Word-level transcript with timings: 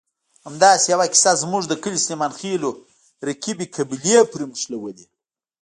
همداسې 0.45 0.85
یوه 0.93 1.07
کیسه 1.13 1.31
زموږ 1.43 1.63
د 1.67 1.73
کلي 1.83 1.99
سلیمانخېلو 2.05 2.71
رقیبې 3.27 3.65
قبیلې 3.75 4.15
پورې 4.31 4.45
نښلولې. 4.51 5.05